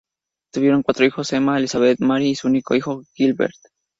Tuvieron 0.51 0.81
cuatro 0.81 1.05
hijos, 1.05 1.31
Emma, 1.31 1.59
Elizabeth, 1.59 1.99
Mary 1.99 2.29
y 2.31 2.35
su 2.35 2.47
único 2.47 2.73
hijo, 2.73 3.03
Gilbert. 3.13 3.53